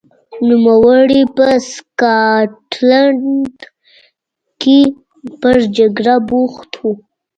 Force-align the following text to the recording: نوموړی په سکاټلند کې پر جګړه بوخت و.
نوموړی 0.47 1.21
په 1.35 1.45
سکاټلند 1.71 3.57
کې 4.61 4.79
پر 5.41 5.55
جګړه 5.77 6.15
بوخت 6.29 6.71
و. 6.79 6.83